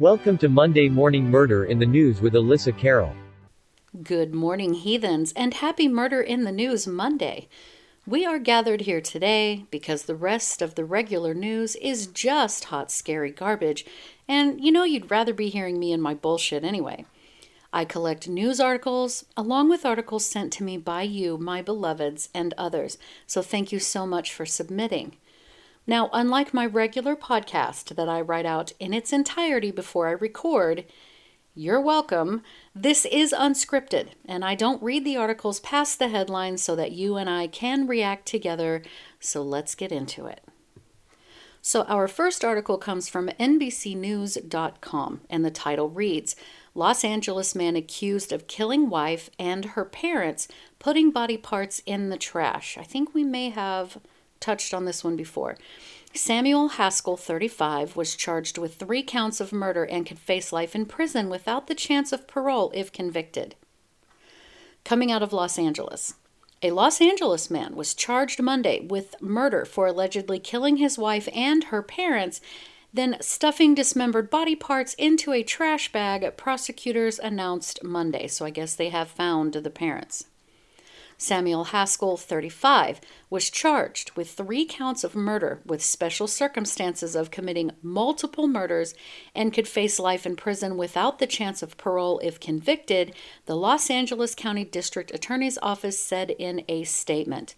[0.00, 3.16] Welcome to Monday Morning Murder in the News with Elissa Kerrill.
[4.00, 7.48] Good morning, heathens, and happy Murder in the News Monday.
[8.06, 12.92] We are gathered here today because the rest of the regular news is just hot,
[12.92, 13.84] scary garbage,
[14.28, 17.04] and you know you'd rather be hearing me and my bullshit anyway.
[17.72, 22.54] I collect news articles along with articles sent to me by you, my beloveds, and
[22.56, 25.16] others, so thank you so much for submitting.
[25.88, 30.84] Now, unlike my regular podcast that I write out in its entirety before I record,
[31.54, 32.42] you're welcome.
[32.74, 37.16] This is unscripted, and I don't read the articles past the headlines so that you
[37.16, 38.82] and I can react together.
[39.18, 40.42] So let's get into it.
[41.62, 46.36] So, our first article comes from NBCNews.com, and the title reads
[46.74, 52.18] Los Angeles man accused of killing wife and her parents putting body parts in the
[52.18, 52.76] trash.
[52.76, 53.96] I think we may have
[54.40, 55.56] touched on this one before.
[56.14, 60.86] Samuel Haskell, 35, was charged with three counts of murder and could face life in
[60.86, 63.54] prison without the chance of parole if convicted.
[64.84, 66.14] Coming out of Los Angeles.
[66.62, 71.64] A Los Angeles man was charged Monday with murder for allegedly killing his wife and
[71.64, 72.40] her parents,
[72.92, 78.26] then stuffing dismembered body parts into a trash bag, prosecutors announced Monday.
[78.26, 80.24] So I guess they have found the parents.
[81.20, 87.72] Samuel Haskell, 35, was charged with three counts of murder with special circumstances of committing
[87.82, 88.94] multiple murders
[89.34, 93.12] and could face life in prison without the chance of parole if convicted,
[93.46, 97.56] the Los Angeles County District Attorney's Office said in a statement.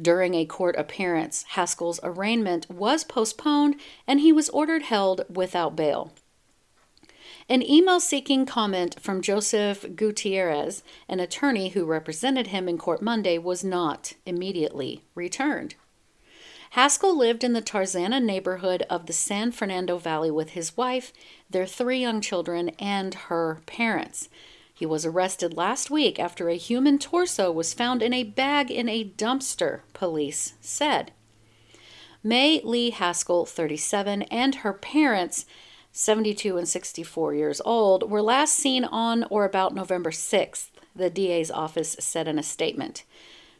[0.00, 6.12] During a court appearance, Haskell's arraignment was postponed and he was ordered held without bail.
[7.48, 13.38] An email seeking comment from Joseph Gutierrez, an attorney who represented him in court Monday,
[13.38, 15.76] was not immediately returned.
[16.70, 21.12] Haskell lived in the Tarzana neighborhood of the San Fernando Valley with his wife,
[21.48, 24.28] their three young children, and her parents.
[24.74, 28.88] He was arrested last week after a human torso was found in a bag in
[28.88, 31.12] a dumpster, police said.
[32.24, 35.46] Mei Li Haskell, 37, and her parents
[35.96, 41.50] 72 and 64 years old, were last seen on or about November 6th, the DA's
[41.50, 43.04] office said in a statement.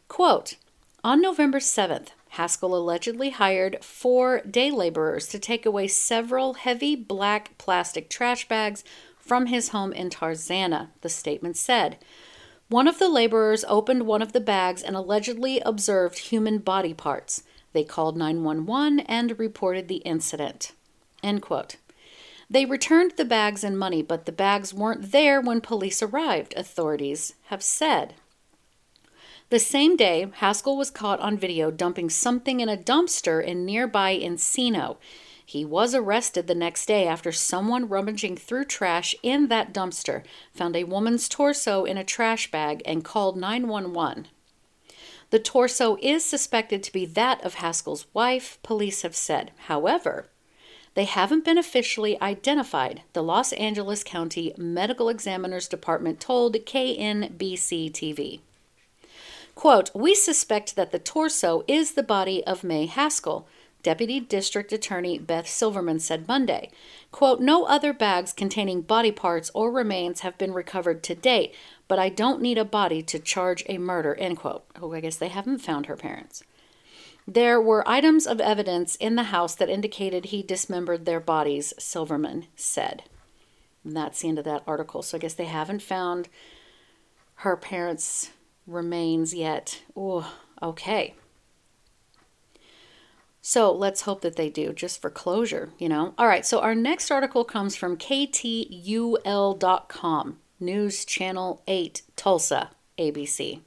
[0.07, 0.57] Quote,
[1.03, 7.57] on November 7th, Haskell allegedly hired four day laborers to take away several heavy black
[7.57, 8.85] plastic trash bags
[9.19, 11.97] from his home in Tarzana, the statement said.
[12.69, 17.45] One of the laborers opened one of the bags and allegedly observed human body parts.
[17.73, 20.73] They called 911 and reported the incident.
[21.23, 21.77] End quote.
[22.49, 27.35] They returned the bags and money, but the bags weren't there when police arrived, authorities
[27.47, 28.15] have said.
[29.49, 34.17] The same day, Haskell was caught on video dumping something in a dumpster in nearby
[34.17, 34.97] Encino.
[35.45, 40.75] He was arrested the next day after someone rummaging through trash in that dumpster found
[40.75, 44.27] a woman's torso in a trash bag and called 911.
[45.31, 49.53] The torso is suspected to be that of Haskell's wife, police have said.
[49.67, 50.29] However,
[50.97, 58.41] they haven't been officially identified, the Los Angeles County Medical Examiner's Department told KNBC TV.
[59.55, 63.47] Quote, We suspect that the torso is the body of Mei Haskell,
[63.83, 66.71] Deputy District Attorney Beth Silverman said Monday.
[67.13, 71.55] Quote, No other bags containing body parts or remains have been recovered to date,
[71.89, 74.65] but I don't need a body to charge a murder, end quote.
[74.81, 76.43] Oh, I guess they haven't found her parents.
[77.27, 82.47] There were items of evidence in the house that indicated he dismembered their bodies, Silverman
[82.55, 83.03] said.
[83.85, 85.03] And that's the end of that article.
[85.03, 86.29] So I guess they haven't found
[87.37, 88.31] her parents'
[88.67, 89.83] remains yet.
[89.97, 90.33] Oh,
[90.63, 91.15] okay.
[93.43, 96.15] So let's hope that they do, just for closure, you know.
[96.19, 98.69] All right, so our next article comes from KTUL.com,
[100.59, 103.61] News Channel 8, Tulsa, ABC.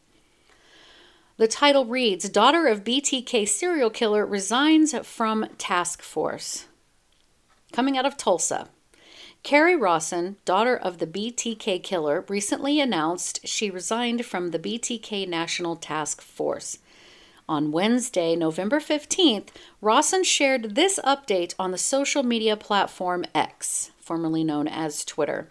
[1.39, 6.65] The title reads Daughter of BTK serial killer resigns from task force.
[7.71, 8.67] Coming out of Tulsa.
[9.41, 15.77] Kerri Rawson, daughter of the BTK killer, recently announced she resigned from the BTK National
[15.77, 16.79] Task Force.
[17.47, 19.47] On Wednesday, November 15th,
[19.79, 25.49] Rawson shared this update on the social media platform X, formerly known as Twitter.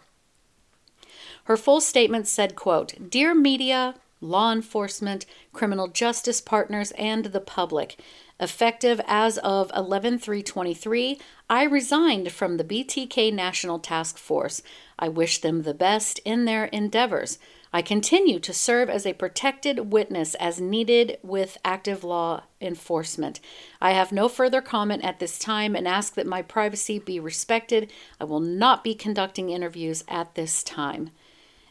[1.44, 8.00] Her full statement said, quote, Dear media, law enforcement, criminal justice partners, and the public.
[8.40, 11.18] Effective as of 11/3/23,
[11.50, 14.62] I resigned from the BTK National Task Force.
[14.98, 17.38] I wish them the best in their endeavors.
[17.70, 23.40] I continue to serve as a protected witness as needed with active law enforcement.
[23.80, 27.92] I have no further comment at this time and ask that my privacy be respected.
[28.18, 31.10] I will not be conducting interviews at this time.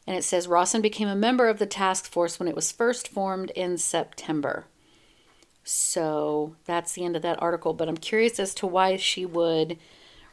[0.08, 3.10] And it says Rawson became a member of the task force when it was first
[3.10, 4.66] formed in September.
[5.66, 9.78] So that's the end of that article, but I'm curious as to why she would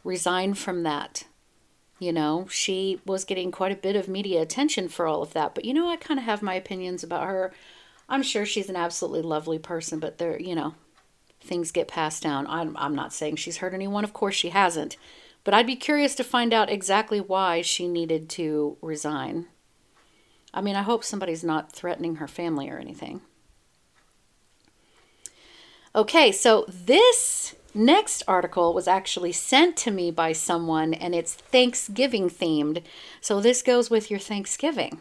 [0.05, 1.25] resign from that.
[1.99, 5.53] You know, she was getting quite a bit of media attention for all of that.
[5.53, 7.53] But, you know, I kind of have my opinions about her.
[8.07, 10.75] I'm sure she's an absolutely lovely person, but there, you know,
[11.41, 12.47] things get passed down.
[12.47, 14.05] I'm, I'm not saying she's hurt anyone.
[14.05, 14.95] Of course, she hasn't.
[15.43, 19.47] But I'd be curious to find out exactly why she needed to resign.
[20.55, 23.21] I mean, I hope somebody's not threatening her family or anything.
[25.93, 32.29] Okay, so this next article was actually sent to me by someone and it's Thanksgiving
[32.29, 32.83] themed.
[33.19, 34.99] So this goes with your Thanksgiving.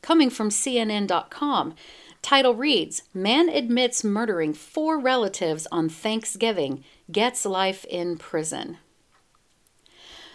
[0.00, 1.74] Coming from CNN.com.
[2.22, 8.78] Title reads Man admits murdering four relatives on Thanksgiving, gets life in prison.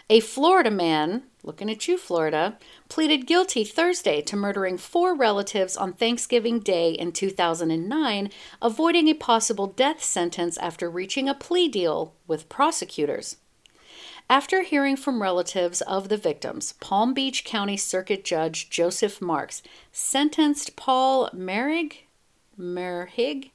[0.10, 2.58] A Florida man, looking at you, Florida,
[2.90, 8.30] pleaded guilty Thursday to murdering four relatives on Thanksgiving Day in 2009,
[8.62, 13.38] avoiding a possible death sentence after reaching a plea deal with prosecutors.
[14.30, 19.64] After hearing from relatives of the victims, Palm Beach County Circuit Judge Joseph Marks
[19.94, 22.00] sentenced Paul Merrig,
[22.60, 23.52] Merhig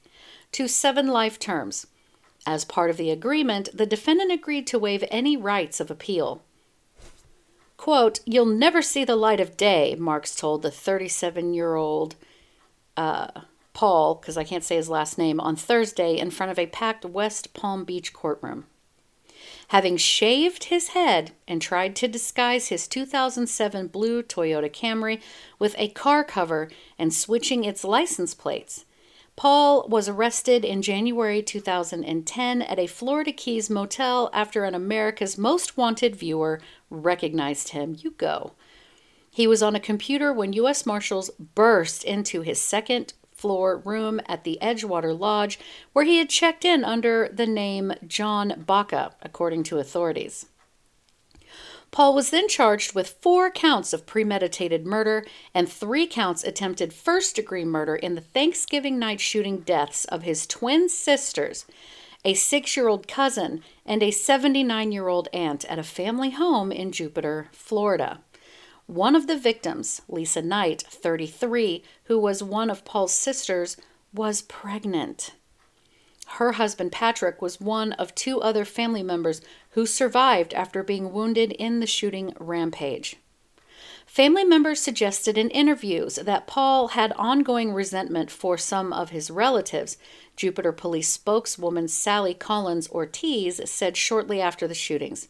[0.51, 1.85] to seven life terms.
[2.47, 6.41] As part of the agreement, the defendant agreed to waive any rights of appeal.
[7.83, 12.15] Quote, You'll never see the light of day, Marks told the 37 year old
[12.95, 13.41] uh,
[13.73, 17.03] Paul, because I can't say his last name, on Thursday in front of a packed
[17.03, 18.67] West Palm Beach courtroom.
[19.67, 25.21] Having shaved his head and tried to disguise his 2007 blue Toyota Camry
[25.59, 28.85] with a car cover and switching its license plates,
[29.35, 35.75] Paul was arrested in January 2010 at a Florida Keys motel after an America's Most
[35.75, 36.61] Wanted viewer
[36.93, 37.95] recognized him.
[37.99, 38.53] You go.
[39.29, 40.85] He was on a computer when U.S.
[40.85, 45.59] Marshals burst into his second floor room at the Edgewater Lodge,
[45.91, 50.45] where he had checked in under the name John Baca, according to authorities.
[51.93, 57.35] Paul was then charged with four counts of premeditated murder and three counts attempted first
[57.35, 61.65] degree murder in the Thanksgiving night shooting deaths of his twin sisters,
[62.25, 66.71] a six year old cousin, and a 79 year old aunt at a family home
[66.71, 68.21] in Jupiter, Florida.
[68.85, 73.77] One of the victims, Lisa Knight, 33, who was one of Paul's sisters,
[74.13, 75.31] was pregnant.
[76.27, 79.41] Her husband Patrick was one of two other family members
[79.71, 83.17] who survived after being wounded in the shooting rampage.
[84.13, 89.97] Family members suggested in interviews that Paul had ongoing resentment for some of his relatives.
[90.35, 95.29] Jupiter Police spokeswoman Sally Collins Ortiz said shortly after the shootings.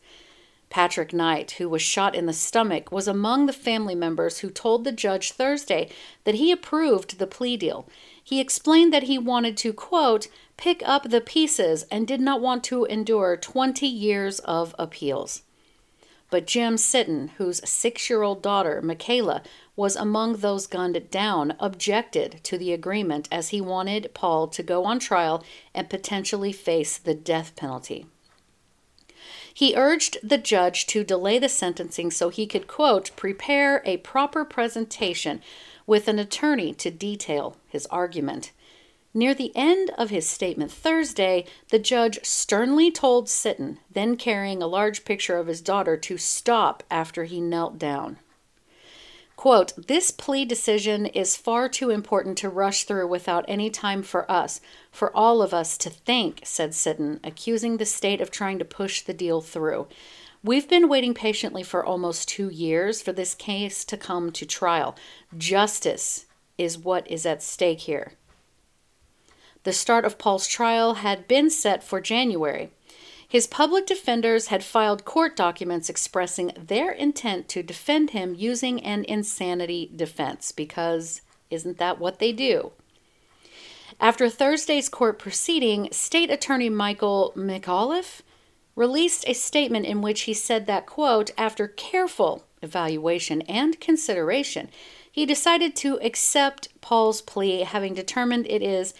[0.69, 4.83] Patrick Knight, who was shot in the stomach, was among the family members who told
[4.83, 5.89] the judge Thursday
[6.25, 7.87] that he approved the plea deal.
[8.21, 10.27] He explained that he wanted to, quote,
[10.57, 15.41] pick up the pieces and did not want to endure 20 years of appeals.
[16.33, 19.43] But Jim Sitton, whose six year old daughter, Makayla,
[19.75, 24.83] was among those gunned down, objected to the agreement as he wanted Paul to go
[24.83, 25.43] on trial
[25.75, 28.07] and potentially face the death penalty.
[29.53, 34.43] He urged the judge to delay the sentencing so he could, quote, prepare a proper
[34.43, 35.39] presentation
[35.85, 38.53] with an attorney to detail his argument.
[39.15, 44.67] Near the end of his statement Thursday, the judge sternly told Sitton, then carrying a
[44.67, 48.17] large picture of his daughter, to stop after he knelt down.
[49.35, 54.29] Quote, This plea decision is far too important to rush through without any time for
[54.31, 58.65] us, for all of us to think, said Sitton, accusing the state of trying to
[58.65, 59.87] push the deal through.
[60.43, 64.95] We've been waiting patiently for almost two years for this case to come to trial.
[65.37, 66.25] Justice
[66.57, 68.13] is what is at stake here.
[69.63, 72.69] The start of Paul's trial had been set for January.
[73.27, 79.05] His public defenders had filed court documents expressing their intent to defend him using an
[79.05, 82.73] insanity defense, because isn't that what they do?
[83.99, 88.21] After Thursday's court proceeding, State Attorney Michael McAuliffe
[88.75, 94.69] released a statement in which he said that, quote, after careful evaluation and consideration,
[95.11, 98.93] he decided to accept Paul's plea, having determined it is,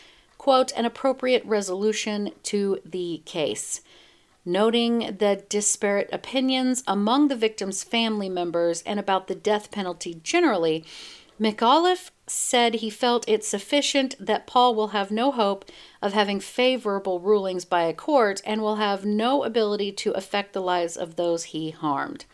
[0.44, 3.80] quote, an appropriate resolution to the case
[4.46, 10.84] noting the disparate opinions among the victim's family members and about the death penalty generally,
[11.40, 15.64] McAuliffe said he felt it sufficient that Paul will have no hope
[16.02, 20.62] of having favorable rulings by a court and will have no ability to affect the
[20.62, 22.26] lives of those he harmed.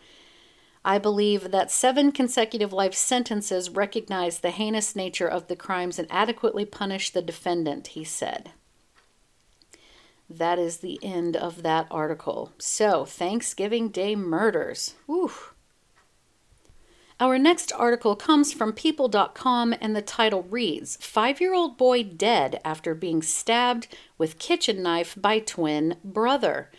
[0.84, 6.08] I believe that seven consecutive life sentences recognize the heinous nature of the crimes and
[6.10, 8.50] adequately punish the defendant, he said.
[10.28, 12.52] That is the end of that article.
[12.58, 14.94] So, Thanksgiving Day murders.
[15.06, 15.32] Whew.
[17.18, 22.60] Our next article comes from People.com and the title reads Five year old boy dead
[22.64, 26.70] after being stabbed with kitchen knife by twin brother.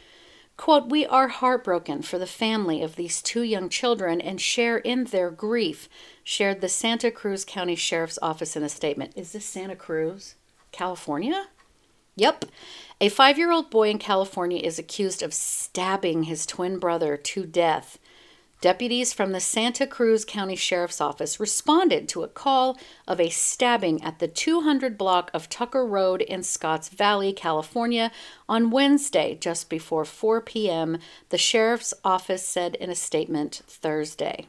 [0.57, 5.05] Quote, We are heartbroken for the family of these two young children and share in
[5.05, 5.89] their grief,
[6.23, 9.13] shared the Santa Cruz County Sheriff's Office in a statement.
[9.15, 10.35] Is this Santa Cruz,
[10.71, 11.47] California?
[12.15, 12.45] Yep.
[12.99, 17.45] A five year old boy in California is accused of stabbing his twin brother to
[17.45, 17.97] death.
[18.61, 22.77] Deputies from the Santa Cruz County Sheriff's Office responded to a call
[23.07, 28.11] of a stabbing at the 200 block of Tucker Road in Scotts Valley, California,
[28.47, 30.99] on Wednesday, just before 4 p.m.,
[31.29, 34.45] the Sheriff's Office said in a statement Thursday.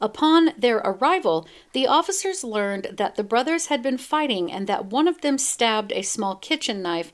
[0.00, 5.08] Upon their arrival, the officers learned that the brothers had been fighting and that one
[5.08, 7.12] of them stabbed a small kitchen knife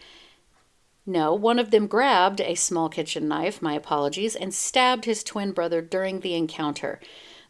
[1.07, 5.53] no, one of them grabbed a small kitchen knife, my apologies, and stabbed his twin
[5.53, 6.99] brother during the encounter.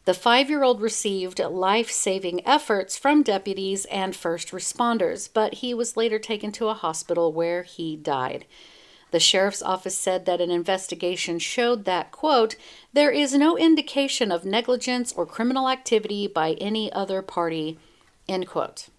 [0.03, 5.73] The five year old received life saving efforts from deputies and first responders, but he
[5.73, 8.45] was later taken to a hospital where he died.
[9.11, 12.55] The sheriff's office said that an investigation showed that, quote,
[12.91, 17.79] there is no indication of negligence or criminal activity by any other party,
[18.27, 18.89] end quote.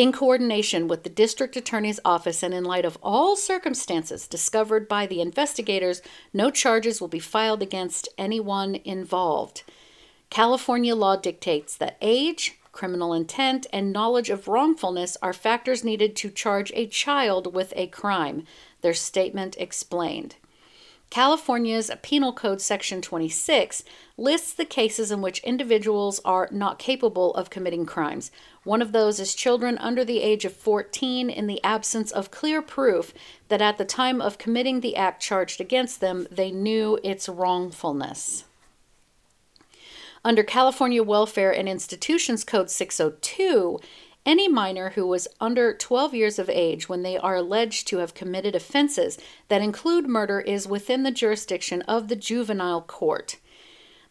[0.00, 5.04] In coordination with the district attorney's office and in light of all circumstances discovered by
[5.04, 6.00] the investigators,
[6.32, 9.62] no charges will be filed against anyone involved.
[10.30, 16.30] California law dictates that age, criminal intent, and knowledge of wrongfulness are factors needed to
[16.30, 18.44] charge a child with a crime,
[18.80, 20.36] their statement explained.
[21.10, 23.82] California's Penal Code Section 26
[24.16, 28.30] lists the cases in which individuals are not capable of committing crimes.
[28.62, 32.62] One of those is children under the age of 14 in the absence of clear
[32.62, 33.12] proof
[33.48, 38.44] that at the time of committing the act charged against them, they knew its wrongfulness.
[40.24, 43.80] Under California Welfare and Institutions Code 602,
[44.26, 48.14] any minor who was under 12 years of age when they are alleged to have
[48.14, 53.36] committed offenses that include murder is within the jurisdiction of the juvenile court.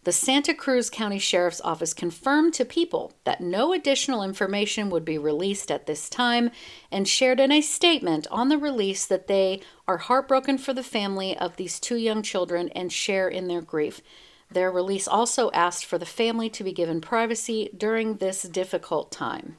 [0.05, 5.17] The Santa Cruz County Sheriff's Office confirmed to people that no additional information would be
[5.17, 6.51] released at this time
[6.89, 11.37] and shared in a statement on the release that they are heartbroken for the family
[11.37, 14.01] of these two young children and share in their grief.
[14.49, 19.57] Their release also asked for the family to be given privacy during this difficult time.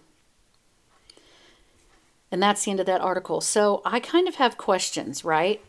[2.33, 3.41] And that's the end of that article.
[3.41, 5.63] So I kind of have questions, right?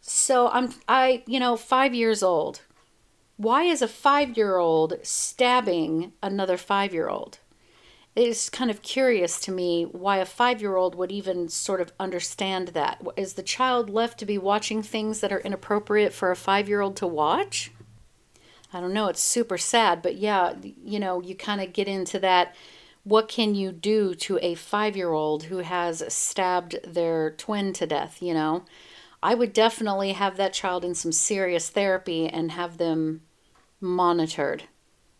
[0.00, 2.60] So I'm I, you know, 5 years old.
[3.36, 7.38] Why is a 5-year-old stabbing another 5-year-old?
[8.14, 13.02] It's kind of curious to me why a 5-year-old would even sort of understand that.
[13.16, 17.08] Is the child left to be watching things that are inappropriate for a 5-year-old to
[17.08, 17.72] watch?
[18.72, 22.20] I don't know, it's super sad, but yeah, you know, you kind of get into
[22.20, 22.54] that
[23.04, 27.86] what can you do to a five year old who has stabbed their twin to
[27.86, 28.64] death, you know?
[29.22, 33.22] I would definitely have that child in some serious therapy and have them
[33.80, 34.64] monitored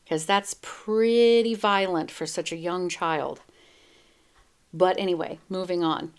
[0.05, 3.41] because that's pretty violent for such a young child.
[4.73, 6.12] But anyway, moving on.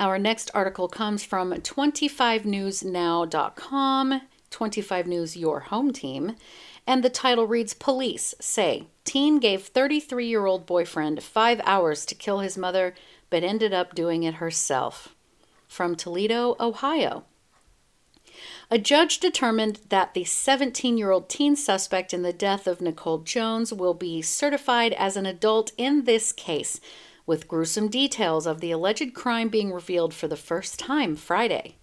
[0.00, 6.34] Our next article comes from 25newsnow.com, 25 News Your Home Team,
[6.86, 12.14] and the title reads Police say teen gave 33 year old boyfriend five hours to
[12.14, 12.94] kill his mother,
[13.28, 15.14] but ended up doing it herself.
[15.68, 17.24] From Toledo, Ohio.
[18.70, 23.18] A judge determined that the 17 year old teen suspect in the death of Nicole
[23.18, 26.80] Jones will be certified as an adult in this case,
[27.26, 31.76] with gruesome details of the alleged crime being revealed for the first time Friday.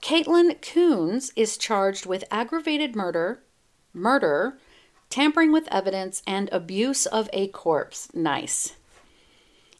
[0.00, 3.42] Caitlin Coons is charged with aggravated murder,
[3.92, 4.60] murder,
[5.10, 8.08] tampering with evidence, and abuse of a corpse.
[8.14, 8.74] Nice.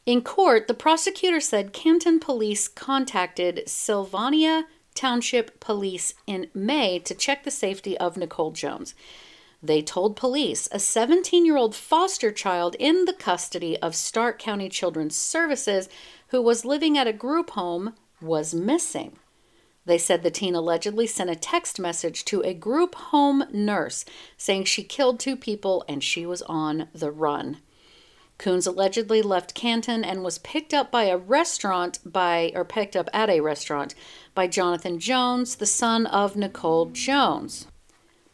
[0.05, 7.43] In court, the prosecutor said Canton police contacted Sylvania Township Police in May to check
[7.43, 8.95] the safety of Nicole Jones.
[9.61, 14.69] They told police a 17 year old foster child in the custody of Stark County
[14.69, 15.89] Children's Services
[16.27, 19.17] who was living at a group home was missing.
[19.85, 24.03] They said the teen allegedly sent a text message to a group home nurse
[24.37, 27.57] saying she killed two people and she was on the run.
[28.37, 33.09] Coons allegedly left Canton and was picked up by a restaurant by or picked up
[33.13, 33.95] at a restaurant
[34.33, 37.67] by Jonathan Jones, the son of Nicole Jones.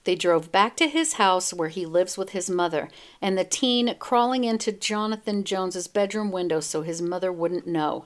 [0.03, 2.89] They drove back to his house where he lives with his mother,
[3.21, 8.05] and the teen crawling into Jonathan Jones's bedroom window so his mother wouldn't know.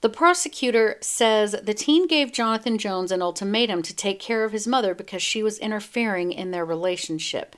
[0.00, 4.66] The prosecutor says the teen gave Jonathan Jones an ultimatum to take care of his
[4.66, 7.56] mother because she was interfering in their relationship.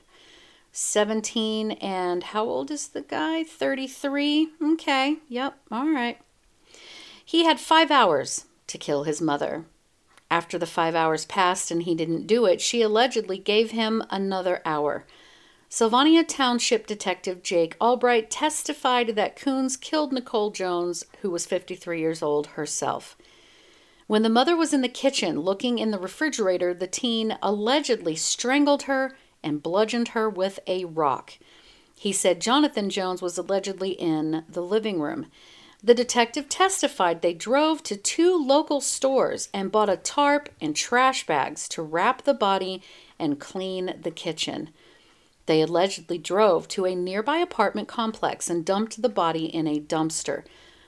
[0.71, 3.43] 17 and how old is the guy?
[3.43, 4.49] 33.
[4.73, 6.17] Okay, yep, all right.
[7.23, 9.65] He had five hours to kill his mother.
[10.31, 14.61] After the five hours passed and he didn't do it, she allegedly gave him another
[14.65, 15.05] hour.
[15.73, 22.21] Sylvania Township Detective Jake Albright testified that Coons killed Nicole Jones, who was 53 years
[22.21, 23.15] old herself.
[24.05, 28.83] When the mother was in the kitchen looking in the refrigerator, the teen allegedly strangled
[28.83, 31.37] her and bludgeoned her with a rock.
[31.95, 35.27] He said Jonathan Jones was allegedly in the living room.
[35.81, 41.25] The detective testified they drove to two local stores and bought a tarp and trash
[41.25, 42.81] bags to wrap the body
[43.17, 44.71] and clean the kitchen.
[45.51, 50.45] They allegedly drove to a nearby apartment complex and dumped the body in a dumpster.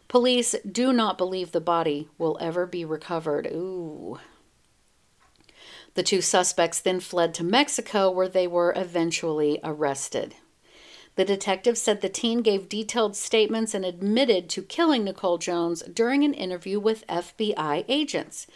[0.08, 3.46] Police do not believe the body will ever be recovered.
[3.48, 4.20] Ooh.
[5.96, 10.36] The two suspects then fled to Mexico where they were eventually arrested.
[11.16, 16.24] The detective said the teen gave detailed statements and admitted to killing Nicole Jones during
[16.24, 18.48] an interview with FBI agents.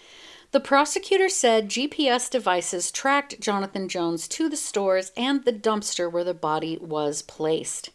[0.51, 6.24] The prosecutor said GPS devices tracked Jonathan Jones to the stores and the dumpster where
[6.24, 7.89] the body was placed.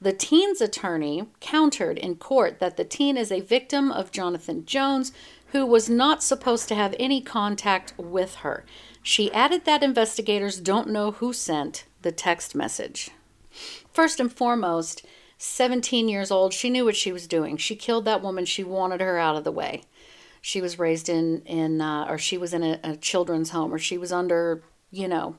[0.00, 5.12] The teen's attorney countered in court that the teen is a victim of Jonathan Jones,
[5.48, 8.64] who was not supposed to have any contact with her.
[9.02, 13.10] She added that investigators don't know who sent the text message.
[13.92, 15.06] First and foremost,
[15.38, 17.56] 17 years old, she knew what she was doing.
[17.56, 18.46] She killed that woman.
[18.46, 19.82] She wanted her out of the way.
[20.44, 23.78] She was raised in, in uh, or she was in a, a, children's home, or
[23.78, 25.36] she was under, you know,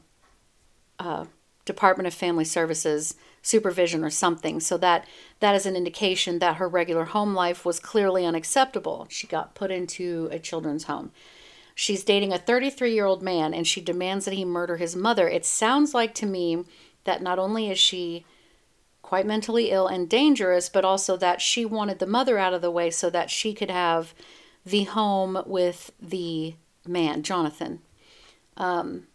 [0.98, 1.26] uh,
[1.64, 4.60] Department of Family Services supervision or something.
[4.60, 5.06] So that
[5.42, 9.06] that is an indication that her regular home life was clearly unacceptable.
[9.12, 11.12] She got put into a children's home.
[11.76, 15.30] She's dating a 33 year old man and she demands that he murder his mother.
[15.30, 16.64] It sounds like to me
[17.04, 18.26] that not only is she
[19.04, 22.72] quite mentally ill and dangerous, but also that she wanted the mother out of the
[22.72, 24.16] way so that she could have
[24.66, 26.56] the home with the
[26.88, 27.80] man, Jonathan.
[28.58, 29.08] Um,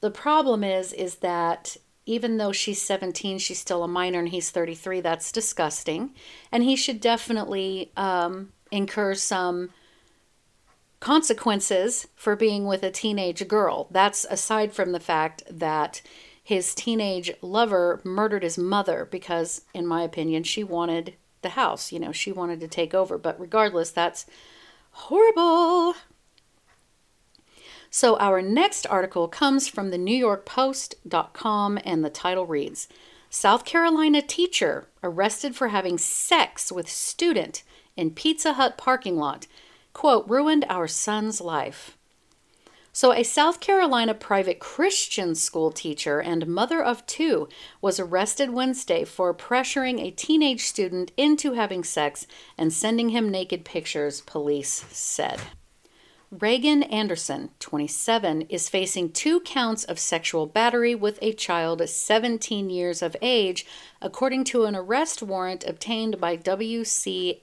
[0.00, 4.50] the problem is, is that even though she's 17, she's still a minor and he's
[4.50, 5.00] 33.
[5.00, 6.14] That's disgusting.
[6.50, 9.70] And he should definitely um, incur some
[10.98, 13.88] consequences for being with a teenage girl.
[13.90, 16.02] That's aside from the fact that
[16.42, 21.92] his teenage lover murdered his mother because, in my opinion, she wanted the house.
[21.92, 23.18] You know, she wanted to take over.
[23.18, 24.26] But regardless, that's
[24.92, 25.94] horrible.
[27.92, 32.86] So, our next article comes from the New York Post.com, and the title reads
[33.28, 37.64] South Carolina teacher arrested for having sex with student
[37.96, 39.46] in Pizza Hut parking lot.
[39.92, 41.96] Quote, ruined our son's life.
[42.92, 47.48] So, a South Carolina private Christian school teacher and mother of two
[47.80, 52.26] was arrested Wednesday for pressuring a teenage student into having sex
[52.58, 55.40] and sending him naked pictures, police said.
[56.32, 63.02] Reagan Anderson, 27, is facing two counts of sexual battery with a child 17 years
[63.02, 63.66] of age,
[64.00, 67.42] according to an arrest warrant obtained by WCSC.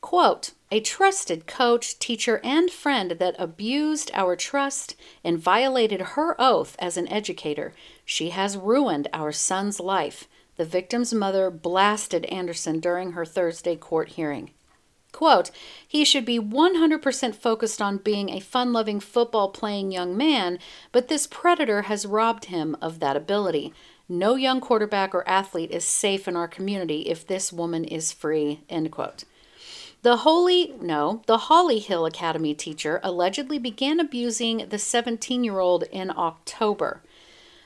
[0.00, 6.74] Quote, a trusted coach, teacher, and friend that abused our trust and violated her oath
[6.78, 7.74] as an educator.
[8.06, 10.26] She has ruined our son's life.
[10.56, 14.50] The victim's mother blasted Anderson during her Thursday court hearing.
[15.12, 15.50] Quote,
[15.86, 20.58] he should be 100% focused on being a fun loving football playing young man,
[20.90, 23.74] but this predator has robbed him of that ability.
[24.08, 28.62] No young quarterback or athlete is safe in our community if this woman is free.
[28.70, 29.24] End quote.
[30.02, 35.84] The Holy, no, the Holly Hill Academy teacher allegedly began abusing the 17 year old
[35.84, 37.02] in October.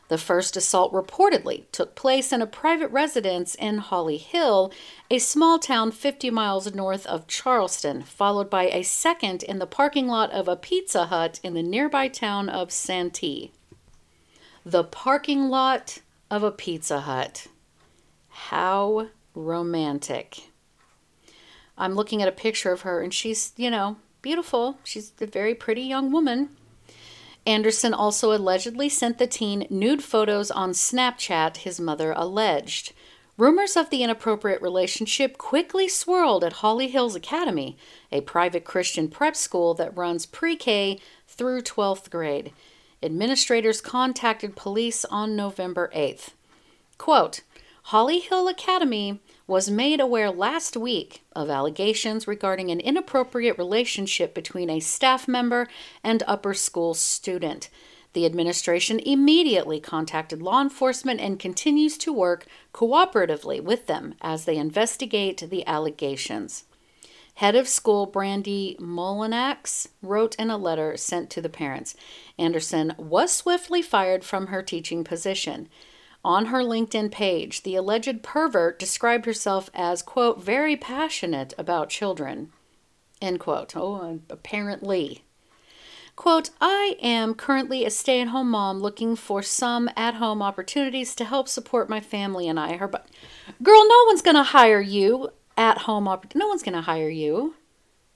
[0.09, 4.71] The first assault reportedly took place in a private residence in Holly Hill,
[5.11, 10.07] a small town 50 miles north of Charleston, followed by a second in the parking
[10.07, 13.51] lot of a Pizza Hut in the nearby town of Santee.
[14.63, 17.47] The parking lot of a Pizza Hut.
[18.29, 20.51] How romantic.
[21.79, 24.79] I'm looking at a picture of her and she's, you know, beautiful.
[24.85, 26.51] She's a very pretty young woman.
[27.47, 32.93] Anderson also allegedly sent the teen nude photos on Snapchat, his mother alleged.
[33.39, 37.77] Rumors of the inappropriate relationship quickly swirled at Holly Hills Academy,
[38.11, 42.53] a private Christian prep school that runs pre K through 12th grade.
[43.03, 46.31] Administrators contacted police on November 8th.
[46.97, 47.43] Quote
[47.85, 54.69] Holly Hill Academy was made aware last week of allegations regarding an inappropriate relationship between
[54.69, 55.69] a staff member
[56.03, 57.69] and upper school student.
[58.13, 64.57] The administration immediately contacted law enforcement and continues to work cooperatively with them as they
[64.57, 66.65] investigate the allegations.
[67.35, 71.95] Head of school Brandy Molinax wrote in a letter sent to the parents
[72.39, 75.69] Anderson was swiftly fired from her teaching position.
[76.27, 82.51] On her LinkedIn page, the alleged pervert described herself as, quote, very passionate about children,
[83.23, 83.77] end quote.
[83.77, 85.23] Oh, apparently.
[86.17, 91.15] Quote, I am currently a stay at home mom looking for some at home opportunities
[91.15, 92.77] to help support my family and I.
[92.77, 93.07] Her, but,
[93.63, 96.07] girl, no one's going to hire you at home.
[96.35, 97.55] No one's going to hire you.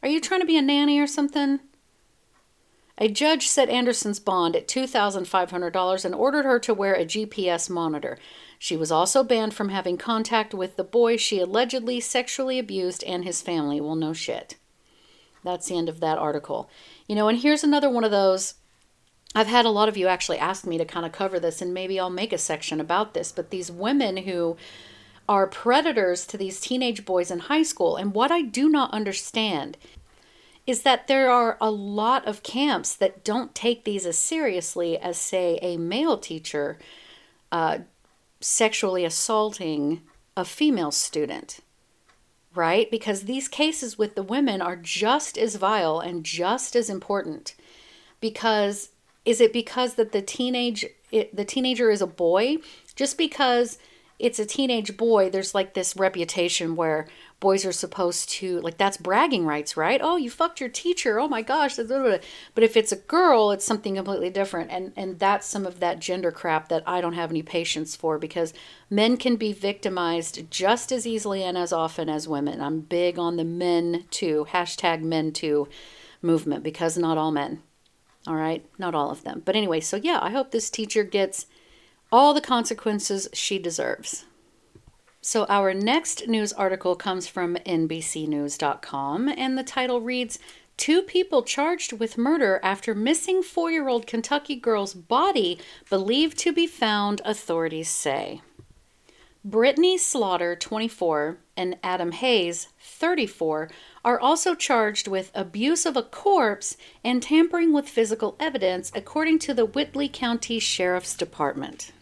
[0.02, 1.60] Are you trying to be a nanny or something?
[3.02, 8.18] A judge set Anderson's bond at $2,500 and ordered her to wear a GPS monitor.
[8.58, 13.24] She was also banned from having contact with the boy she allegedly sexually abused and
[13.24, 13.80] his family.
[13.80, 14.56] Well, no shit.
[15.42, 16.68] That's the end of that article.
[17.08, 18.54] You know, and here's another one of those.
[19.34, 21.72] I've had a lot of you actually ask me to kind of cover this, and
[21.72, 23.32] maybe I'll make a section about this.
[23.32, 24.58] But these women who
[25.26, 29.78] are predators to these teenage boys in high school, and what I do not understand
[30.66, 35.18] is that there are a lot of camps that don't take these as seriously as,
[35.18, 36.78] say, a male teacher
[37.50, 37.78] uh,
[38.40, 40.02] sexually assaulting
[40.36, 41.60] a female student,
[42.54, 42.90] right?
[42.90, 47.54] Because these cases with the women are just as vile and just as important.
[48.20, 48.90] Because
[49.24, 52.58] is it because that the teenage it, the teenager is a boy?
[52.94, 53.78] Just because
[54.18, 57.08] it's a teenage boy, there's like this reputation where
[57.40, 60.00] boys are supposed to like that's bragging rights, right?
[60.02, 61.18] Oh, you fucked your teacher.
[61.18, 61.76] Oh my gosh.
[61.76, 62.22] But
[62.56, 64.70] if it's a girl, it's something completely different.
[64.70, 68.18] And and that's some of that gender crap that I don't have any patience for
[68.18, 68.52] because
[68.90, 72.60] men can be victimized just as easily and as often as women.
[72.60, 75.66] I'm big on the men too, hashtag men too
[76.22, 77.62] movement because not all men.
[78.26, 79.40] All right, not all of them.
[79.44, 81.46] But anyway, so yeah, I hope this teacher gets
[82.12, 84.26] all the consequences she deserves.
[85.22, 90.38] So, our next news article comes from NBCNews.com, and the title reads
[90.78, 95.58] Two people charged with murder after missing four year old Kentucky girl's body
[95.90, 98.40] believed to be found, authorities say.
[99.44, 103.70] Brittany Slaughter, 24, and Adam Hayes, 34,
[104.02, 109.52] are also charged with abuse of a corpse and tampering with physical evidence, according to
[109.52, 111.92] the Whitley County Sheriff's Department.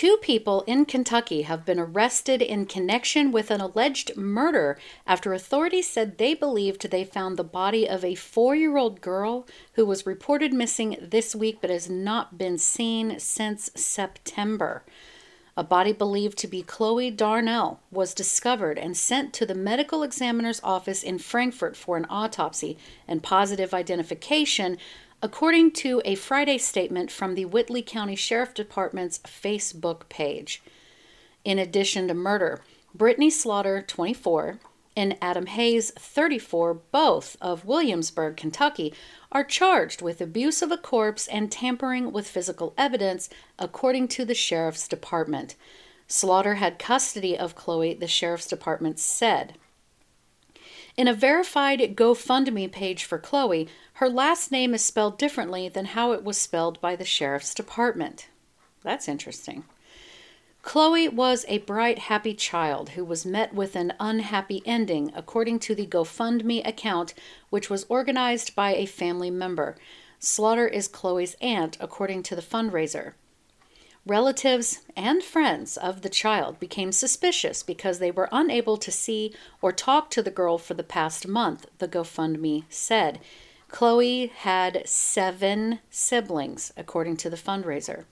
[0.00, 5.90] Two people in Kentucky have been arrested in connection with an alleged murder after authorities
[5.90, 10.06] said they believed they found the body of a four year old girl who was
[10.06, 14.84] reported missing this week but has not been seen since September.
[15.54, 20.62] A body believed to be Chloe Darnell was discovered and sent to the medical examiner's
[20.64, 24.78] office in Frankfort for an autopsy and positive identification
[25.22, 30.62] according to a Friday statement from the Whitley County Sheriff Department's Facebook page.
[31.44, 32.62] In addition to murder,
[32.94, 34.60] Brittany Slaughter, 24,
[34.96, 38.94] and Adam Hayes, 34, both of Williamsburg, Kentucky,
[39.30, 43.28] are charged with abuse of a corpse and tampering with physical evidence,
[43.58, 45.54] according to the Sheriff's Department.
[46.08, 49.54] Slaughter had custody of Chloe, the Sheriff's Department said.
[51.00, 56.12] In a verified GoFundMe page for Chloe, her last name is spelled differently than how
[56.12, 58.28] it was spelled by the sheriff's department.
[58.82, 59.64] That's interesting.
[60.60, 65.74] Chloe was a bright, happy child who was met with an unhappy ending, according to
[65.74, 67.14] the GoFundMe account,
[67.48, 69.76] which was organized by a family member.
[70.18, 73.14] Slaughter is Chloe's aunt, according to the fundraiser.
[74.06, 79.72] Relatives and friends of the child became suspicious because they were unable to see or
[79.72, 83.20] talk to the girl for the past month, the GoFundMe said.
[83.68, 88.04] Chloe had seven siblings, according to the fundraiser.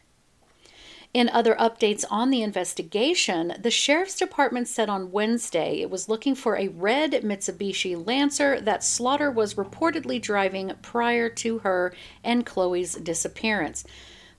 [1.14, 6.34] In other updates on the investigation, the sheriff's department said on Wednesday it was looking
[6.34, 12.94] for a red Mitsubishi Lancer that Slaughter was reportedly driving prior to her and Chloe's
[12.94, 13.84] disappearance.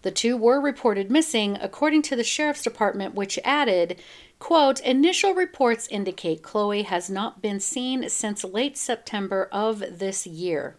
[0.01, 3.99] The two were reported missing, according to the sheriff's department, which added,
[4.39, 10.77] quote, initial reports indicate Chloe has not been seen since late September of this year.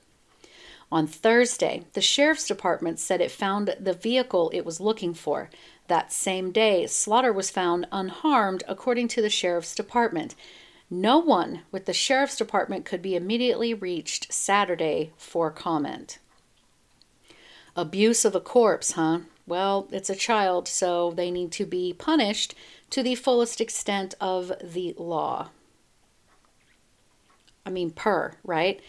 [0.93, 5.51] On Thursday, the sheriff's department said it found the vehicle it was looking for.
[5.87, 10.35] That same day, Slaughter was found unharmed, according to the sheriff's department.
[10.89, 16.19] No one with the sheriff's department could be immediately reached Saturday for comment.
[17.81, 19.21] Abuse of a corpse, huh?
[19.47, 22.55] Well, it's a child, so they need to be punished
[22.91, 25.49] to the fullest extent of the law.
[27.65, 28.83] I mean, per, right?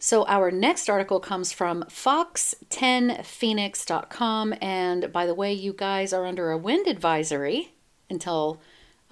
[0.00, 4.54] So, our next article comes from fox10phoenix.com.
[4.60, 7.72] And by the way, you guys are under a wind advisory
[8.10, 8.60] until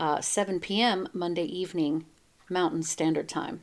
[0.00, 1.08] uh, 7 p.m.
[1.12, 2.06] Monday evening,
[2.50, 3.62] Mountain Standard Time.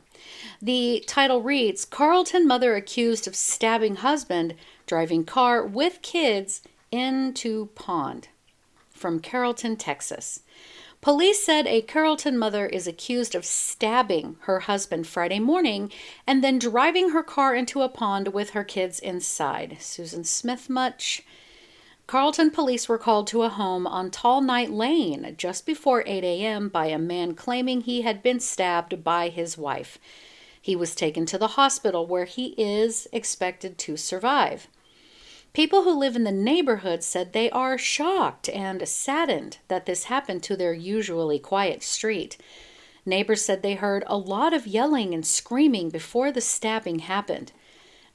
[0.60, 4.54] The title reads Carrollton mother accused of stabbing husband
[4.86, 8.28] driving car with kids into pond
[8.90, 10.40] from Carrollton, Texas.
[11.00, 15.92] Police said a Carrollton mother is accused of stabbing her husband Friday morning
[16.26, 19.76] and then driving her car into a pond with her kids inside.
[19.78, 21.22] Susan Smith much?
[22.08, 26.70] Carrollton police were called to a home on Tall Night Lane just before 8 a.m.
[26.70, 29.98] by a man claiming he had been stabbed by his wife.
[30.58, 34.68] He was taken to the hospital where he is expected to survive.
[35.52, 40.42] People who live in the neighborhood said they are shocked and saddened that this happened
[40.44, 42.38] to their usually quiet street.
[43.04, 47.52] Neighbors said they heard a lot of yelling and screaming before the stabbing happened.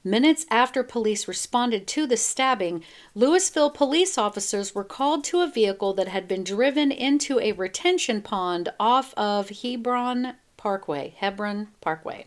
[0.06, 2.84] Minutes after police responded to the stabbing,
[3.16, 8.20] Lewisville police officers were called to a vehicle that had been driven into a retention
[8.20, 11.14] pond off of Hebron Parkway.
[11.16, 12.26] Hebron Parkway.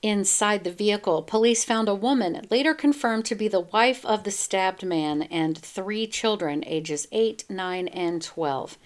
[0.00, 4.30] Inside the vehicle, police found a woman, later confirmed to be the wife of the
[4.30, 8.78] stabbed man, and three children, ages 8, 9, and 12.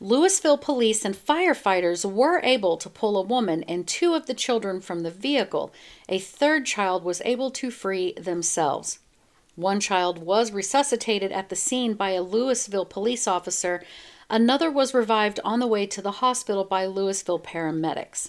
[0.00, 4.78] Lewisville police and firefighters were able to pull a woman and two of the children
[4.78, 5.72] from the vehicle.
[6.06, 8.98] A third child was able to free themselves.
[9.54, 13.82] One child was resuscitated at the scene by a Lewisville police officer.
[14.28, 18.28] Another was revived on the way to the hospital by Lewisville paramedics.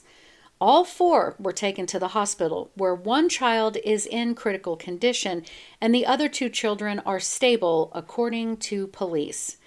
[0.62, 5.43] All four were taken to the hospital, where one child is in critical condition
[5.82, 9.58] and the other two children are stable, according to police.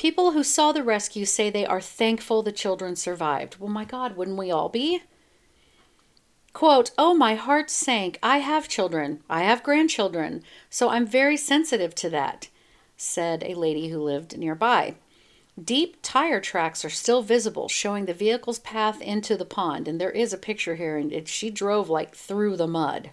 [0.00, 3.58] People who saw the rescue say they are thankful the children survived.
[3.58, 5.02] Well, my God, wouldn't we all be?
[6.54, 8.18] Quote, Oh, my heart sank.
[8.22, 9.22] I have children.
[9.28, 10.42] I have grandchildren.
[10.70, 12.48] So I'm very sensitive to that,
[12.96, 14.94] said a lady who lived nearby.
[15.62, 20.10] Deep tire tracks are still visible, showing the vehicle's path into the pond, and there
[20.10, 23.10] is a picture here, and it, she drove like through the mud.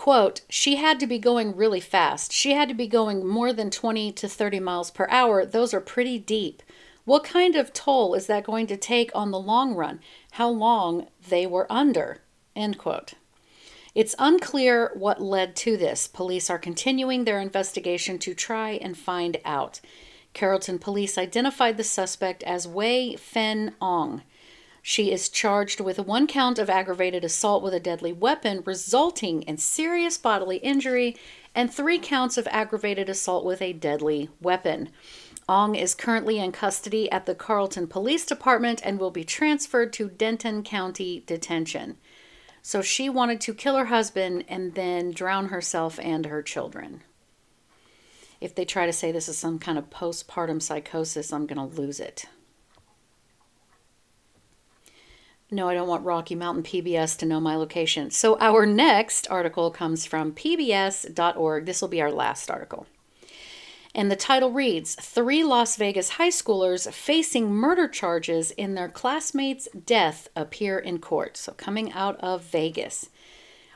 [0.00, 2.32] Quote, she had to be going really fast.
[2.32, 5.44] She had to be going more than 20 to 30 miles per hour.
[5.44, 6.62] Those are pretty deep.
[7.04, 10.00] What kind of toll is that going to take on the long run?
[10.30, 12.22] How long they were under?
[12.56, 13.12] End quote.
[13.94, 16.08] It's unclear what led to this.
[16.08, 19.82] Police are continuing their investigation to try and find out.
[20.32, 24.22] Carrollton police identified the suspect as Wei Fen Ong.
[24.82, 29.58] She is charged with one count of aggravated assault with a deadly weapon resulting in
[29.58, 31.16] serious bodily injury
[31.54, 34.90] and three counts of aggravated assault with a deadly weapon.
[35.48, 40.08] Ong is currently in custody at the Carrollton Police Department and will be transferred to
[40.08, 41.96] Denton County Detention.
[42.62, 47.02] So she wanted to kill her husband and then drown herself and her children
[48.40, 51.76] if they try to say this is some kind of postpartum psychosis, I'm going to
[51.76, 52.24] lose it.
[55.52, 58.10] No, I don't want Rocky Mountain PBS to know my location.
[58.12, 61.66] So, our next article comes from pbs.org.
[61.66, 62.86] This will be our last article.
[63.92, 69.68] And the title reads Three Las Vegas high schoolers facing murder charges in their classmate's
[69.84, 71.36] death appear in court.
[71.36, 73.10] So, coming out of Vegas.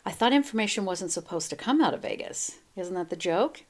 [0.06, 2.58] I thought information wasn't supposed to come out of Vegas.
[2.76, 3.64] Isn't that the joke?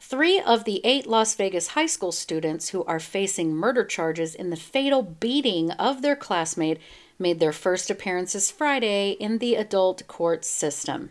[0.00, 4.48] Three of the eight Las Vegas high school students who are facing murder charges in
[4.48, 6.78] the fatal beating of their classmate
[7.18, 11.10] made their first appearances Friday in the adult court system.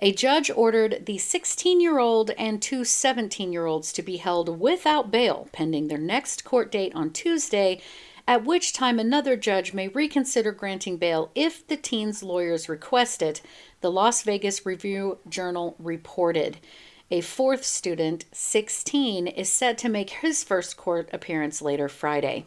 [0.00, 4.60] A judge ordered the 16 year old and two 17 year olds to be held
[4.60, 7.80] without bail pending their next court date on Tuesday,
[8.26, 13.40] at which time another judge may reconsider granting bail if the teens' lawyers request it,
[13.82, 16.56] the Las Vegas Review Journal reported.
[17.10, 22.46] A fourth student, 16, is set to make his first court appearance later Friday.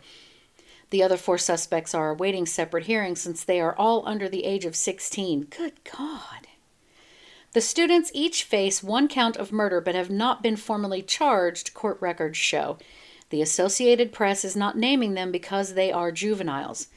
[0.89, 4.65] The other four suspects are awaiting separate hearings since they are all under the age
[4.65, 5.47] of 16.
[5.49, 6.47] Good God.
[7.53, 11.97] The students each face one count of murder but have not been formally charged, court
[11.99, 12.77] records show.
[13.29, 16.87] The Associated Press is not naming them because they are juveniles.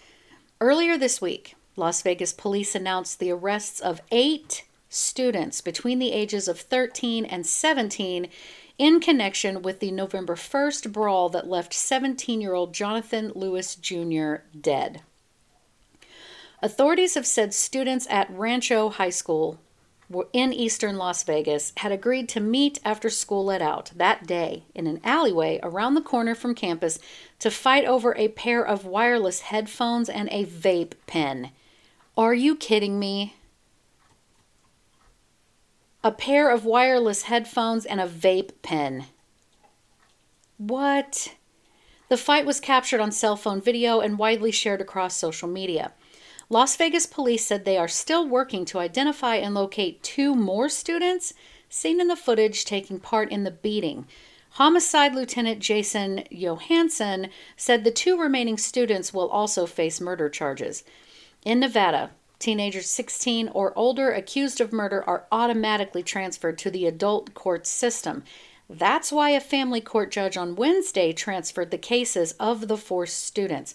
[0.61, 6.47] Earlier this week, Las Vegas police announced the arrests of eight students between the ages
[6.47, 8.29] of 13 and 17
[8.81, 14.37] in connection with the November 1st brawl that left 17 year old Jonathan Lewis Jr.
[14.59, 15.03] dead.
[16.63, 19.61] Authorities have said students at Rancho High School
[20.33, 24.87] in eastern Las Vegas had agreed to meet after school let out that day in
[24.87, 26.99] an alleyway around the corner from campus
[27.39, 31.51] to fight over a pair of wireless headphones and a vape pen.
[32.17, 33.35] Are you kidding me?
[36.03, 39.05] A pair of wireless headphones and a vape pen.
[40.57, 41.35] What?
[42.09, 45.93] The fight was captured on cell phone video and widely shared across social media.
[46.49, 51.35] Las Vegas police said they are still working to identify and locate two more students
[51.69, 54.07] seen in the footage taking part in the beating.
[54.55, 60.83] Homicide Lieutenant Jason Johansson said the two remaining students will also face murder charges.
[61.45, 62.11] In Nevada,
[62.41, 68.25] teenagers 16 or older accused of murder are automatically transferred to the adult court system.
[68.69, 73.75] That's why a family court judge on Wednesday transferred the cases of the four students.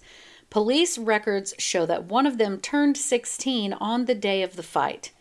[0.49, 5.11] Police records show that one of them turned 16 on the day of the fight.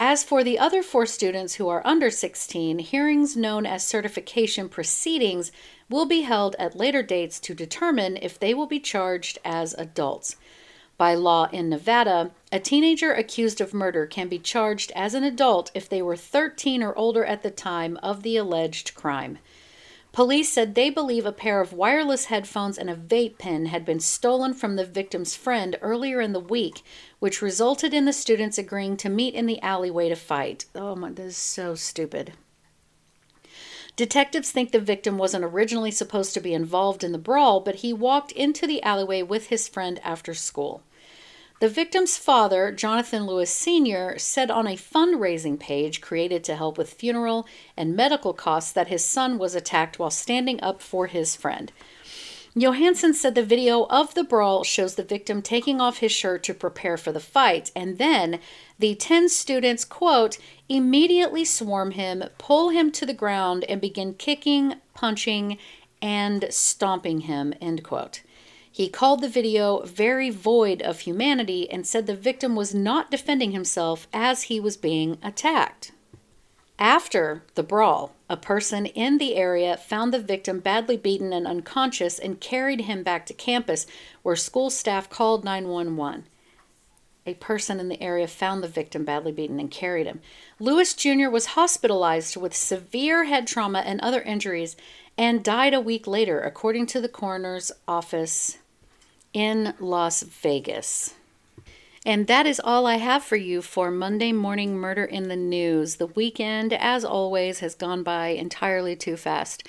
[0.00, 5.52] As for the other four students who are under 16, hearings known as certification proceedings
[5.88, 10.36] will be held at later dates to determine if they will be charged as adults.
[10.96, 15.70] By law in Nevada, a teenager accused of murder can be charged as an adult
[15.74, 19.38] if they were 13 or older at the time of the alleged crime.
[20.12, 23.98] Police said they believe a pair of wireless headphones and a vape pen had been
[23.98, 26.84] stolen from the victim's friend earlier in the week,
[27.18, 30.66] which resulted in the students agreeing to meet in the alleyway to fight.
[30.76, 32.34] Oh my, this is so stupid.
[33.96, 37.92] Detectives think the victim wasn't originally supposed to be involved in the brawl, but he
[37.92, 40.82] walked into the alleyway with his friend after school.
[41.60, 46.94] The victim's father, Jonathan Lewis Sr., said on a fundraising page created to help with
[46.94, 51.70] funeral and medical costs that his son was attacked while standing up for his friend.
[52.56, 56.54] Johansson said the video of the brawl shows the victim taking off his shirt to
[56.54, 58.38] prepare for the fight, and then
[58.78, 60.38] the 10 students, quote,
[60.68, 65.58] immediately swarm him, pull him to the ground, and begin kicking, punching,
[66.00, 68.22] and stomping him, end quote.
[68.70, 73.50] He called the video very void of humanity and said the victim was not defending
[73.50, 75.90] himself as he was being attacked.
[76.78, 82.18] After the brawl, a person in the area found the victim badly beaten and unconscious
[82.18, 83.86] and carried him back to campus,
[84.22, 86.24] where school staff called 911.
[87.26, 90.20] A person in the area found the victim badly beaten and carried him.
[90.58, 91.30] Lewis Jr.
[91.30, 94.76] was hospitalized with severe head trauma and other injuries
[95.16, 98.58] and died a week later, according to the coroner's office
[99.32, 101.14] in Las Vegas.
[102.06, 105.96] And that is all I have for you for Monday Morning Murder in the News.
[105.96, 109.66] The weekend, as always, has gone by entirely too fast.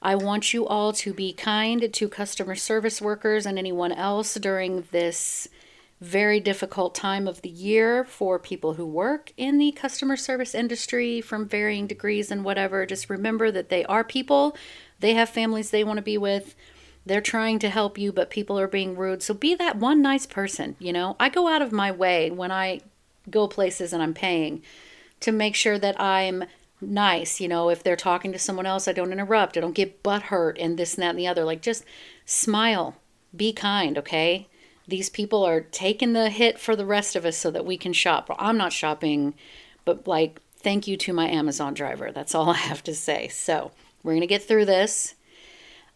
[0.00, 4.84] I want you all to be kind to customer service workers and anyone else during
[4.92, 5.48] this
[6.00, 11.20] very difficult time of the year for people who work in the customer service industry
[11.20, 12.86] from varying degrees and whatever.
[12.86, 14.56] Just remember that they are people,
[15.00, 16.54] they have families they want to be with
[17.06, 19.22] they're trying to help you, but people are being rude.
[19.22, 21.16] So be that one nice person, you know?
[21.20, 22.80] I go out of my way when I
[23.30, 24.62] go places and I'm paying
[25.20, 26.44] to make sure that I'm
[26.80, 27.40] nice.
[27.40, 29.56] You know, if they're talking to someone else, I don't interrupt.
[29.56, 31.44] I don't get butt hurt and this and that and the other.
[31.44, 31.84] Like, just
[32.24, 32.96] smile,
[33.36, 34.48] be kind, okay?
[34.86, 37.92] These people are taking the hit for the rest of us so that we can
[37.92, 38.34] shop.
[38.38, 39.34] I'm not shopping,
[39.84, 42.10] but like, thank you to my Amazon driver.
[42.12, 43.28] That's all I have to say.
[43.28, 45.14] So, we're going to get through this.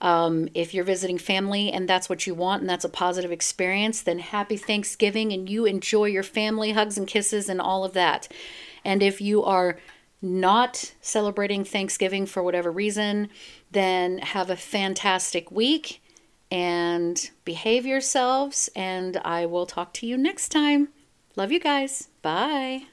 [0.00, 4.00] Um, if you're visiting family and that's what you want and that's a positive experience,
[4.00, 8.28] then happy Thanksgiving and you enjoy your family, hugs and kisses, and all of that.
[8.84, 9.78] And if you are
[10.22, 13.28] not celebrating Thanksgiving for whatever reason,
[13.70, 16.02] then have a fantastic week
[16.50, 18.68] and behave yourselves.
[18.74, 20.88] And I will talk to you next time.
[21.36, 22.08] Love you guys.
[22.22, 22.86] Bye.